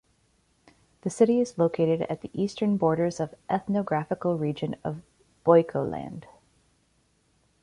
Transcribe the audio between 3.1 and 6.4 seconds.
of ethnographical region of "Boyko Land".